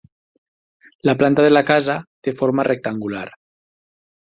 La 1.09 1.15
planta 1.19 1.45
de 1.49 1.51
la 1.51 1.63
casa 1.69 1.99
té 2.29 2.35
forma 2.41 2.67
rectangular. 2.71 3.25